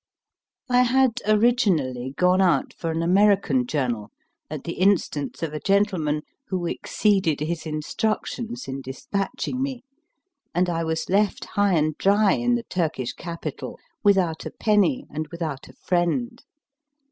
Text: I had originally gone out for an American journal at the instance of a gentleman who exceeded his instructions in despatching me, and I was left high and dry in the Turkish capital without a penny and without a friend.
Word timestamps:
I 0.67 0.81
had 0.81 1.21
originally 1.27 2.15
gone 2.17 2.41
out 2.41 2.73
for 2.73 2.89
an 2.89 3.03
American 3.03 3.67
journal 3.67 4.09
at 4.49 4.63
the 4.63 4.71
instance 4.73 5.43
of 5.43 5.53
a 5.53 5.59
gentleman 5.59 6.23
who 6.47 6.65
exceeded 6.65 7.39
his 7.41 7.67
instructions 7.67 8.67
in 8.67 8.81
despatching 8.81 9.61
me, 9.61 9.83
and 10.55 10.71
I 10.71 10.83
was 10.83 11.07
left 11.07 11.45
high 11.45 11.73
and 11.75 11.95
dry 11.99 12.31
in 12.31 12.55
the 12.55 12.63
Turkish 12.67 13.13
capital 13.13 13.77
without 14.01 14.43
a 14.43 14.49
penny 14.49 15.05
and 15.11 15.27
without 15.27 15.67
a 15.69 15.73
friend. 15.73 16.41